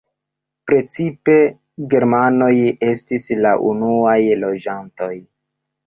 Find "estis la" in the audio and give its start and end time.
2.91-3.55